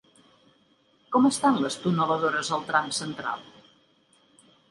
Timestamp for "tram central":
2.71-3.45